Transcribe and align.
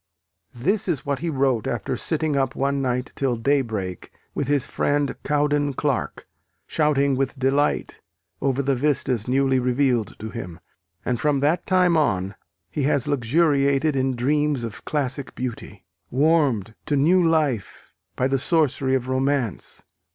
_This 0.59 0.87
is 0.87 1.05
what 1.05 1.19
he 1.19 1.29
wrote 1.29 1.67
after 1.67 1.95
sitting 1.95 2.35
up 2.35 2.55
one 2.55 2.81
night 2.81 3.11
till 3.15 3.35
daybreak 3.37 4.09
with 4.33 4.47
his 4.47 4.65
friend 4.65 5.15
Cowden 5.23 5.73
Clarke, 5.73 6.23
shouting 6.65 7.15
with 7.15 7.37
delight 7.37 8.01
over 8.41 8.63
the 8.63 8.73
vistas 8.73 9.27
newly 9.27 9.59
revealed 9.59 10.17
to 10.17 10.31
him. 10.31 10.59
And 11.05 11.19
from 11.21 11.39
that 11.41 11.67
time 11.67 11.95
on, 11.97 12.33
he 12.71 12.81
has 12.89 13.07
luxuriated 13.07 13.95
in 13.95 14.15
dreams 14.15 14.63
of 14.63 14.85
classic 14.85 15.35
beauty, 15.35 15.85
warmed 16.09 16.73
to 16.87 16.95
new 16.95 17.23
life 17.23 17.93
by 18.15 18.27
the 18.27 18.39
sorcery 18.39 18.95
of 18.95 19.07
Romance. 19.07 19.83